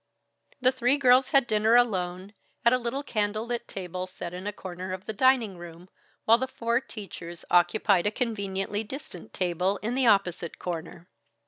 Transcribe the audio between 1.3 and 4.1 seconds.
dinner alone at a little candle lit table